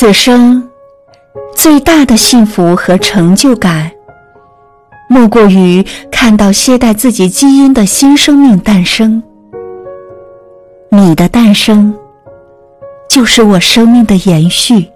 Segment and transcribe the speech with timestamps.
[0.00, 0.62] 此生
[1.56, 3.90] 最大的幸福和成就感
[5.10, 9.20] 莫过于看到携带自己基因的新生命诞生。
[10.88, 11.92] 你的诞生
[13.10, 14.88] 就是我生命的延续。